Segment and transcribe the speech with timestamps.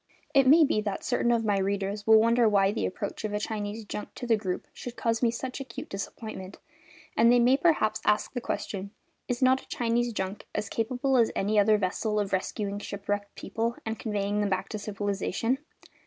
[0.33, 3.39] It may be that certain of my readers will wonder why the approach of a
[3.39, 6.57] Chinese junk to the group should cause me such acute disappointment,
[7.15, 8.89] and they may perhaps ask the question:
[9.27, 13.75] "Is not a Chinese junk as capable as any other vessel of rescuing shipwrecked people
[13.85, 15.59] and conveying them back to civilisation?"